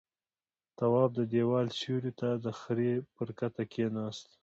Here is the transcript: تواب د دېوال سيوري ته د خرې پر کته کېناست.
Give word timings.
تواب 0.77 1.09
د 1.15 1.19
دېوال 1.31 1.67
سيوري 1.79 2.11
ته 2.19 2.29
د 2.43 2.45
خرې 2.59 2.93
پر 3.15 3.27
کته 3.39 3.63
کېناست. 3.73 4.27